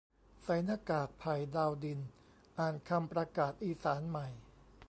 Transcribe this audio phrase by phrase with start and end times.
[0.43, 1.99] ใส่หน้ากาก "ไผ่ ดาวดิน"
[2.59, 4.27] อ่านคำประกาศอีสานใหม่